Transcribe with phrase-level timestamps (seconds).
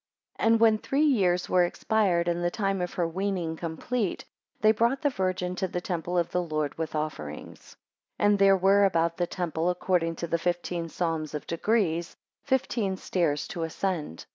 [0.37, 4.25] AND when three years were expired, and the time of her weaning complete,
[4.59, 7.75] they brought the Virgin to the temple of the Lord with offerings.
[8.17, 12.97] 2 And there were about the temple, according to the fifteen Psalms of degrees, fifteen
[12.97, 14.25] stairs to ascend.